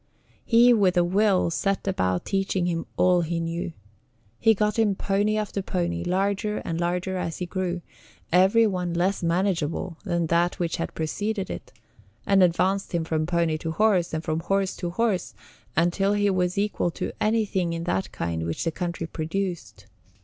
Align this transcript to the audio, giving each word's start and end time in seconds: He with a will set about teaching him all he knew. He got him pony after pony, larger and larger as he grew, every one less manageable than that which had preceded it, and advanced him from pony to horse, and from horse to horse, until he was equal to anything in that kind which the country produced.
He 0.43 0.73
with 0.73 0.97
a 0.97 1.03
will 1.03 1.51
set 1.51 1.87
about 1.87 2.25
teaching 2.25 2.65
him 2.65 2.87
all 2.97 3.21
he 3.21 3.39
knew. 3.39 3.71
He 4.39 4.55
got 4.55 4.79
him 4.79 4.95
pony 4.95 5.37
after 5.37 5.61
pony, 5.61 6.03
larger 6.03 6.57
and 6.65 6.79
larger 6.81 7.17
as 7.17 7.37
he 7.37 7.45
grew, 7.45 7.83
every 8.33 8.65
one 8.65 8.95
less 8.95 9.21
manageable 9.21 9.99
than 10.03 10.25
that 10.25 10.57
which 10.57 10.77
had 10.77 10.95
preceded 10.95 11.51
it, 11.51 11.71
and 12.25 12.41
advanced 12.41 12.93
him 12.93 13.03
from 13.03 13.27
pony 13.27 13.59
to 13.59 13.73
horse, 13.73 14.11
and 14.11 14.23
from 14.23 14.39
horse 14.39 14.75
to 14.77 14.89
horse, 14.89 15.35
until 15.77 16.13
he 16.13 16.31
was 16.31 16.57
equal 16.57 16.89
to 16.89 17.11
anything 17.21 17.71
in 17.73 17.83
that 17.83 18.11
kind 18.11 18.47
which 18.47 18.63
the 18.63 18.71
country 18.71 19.05
produced. 19.05 19.85